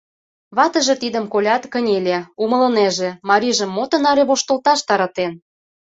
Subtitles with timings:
[0.57, 5.31] Ватыже тидым колят, кынеле, умылынеже: марийжым мо тынаре воштылташ таратен?